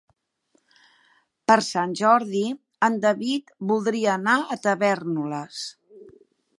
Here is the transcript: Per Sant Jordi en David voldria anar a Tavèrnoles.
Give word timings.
Per 1.51 1.57
Sant 1.65 1.93
Jordi 2.01 2.41
en 2.89 2.97
David 3.05 3.55
voldria 3.73 4.15
anar 4.17 4.39
a 4.57 4.61
Tavèrnoles. 4.67 5.65